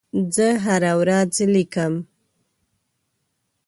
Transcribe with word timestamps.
زه 0.35 0.47
هره 0.65 0.91
ورځ 1.01 1.31
لیکم. 1.53 1.93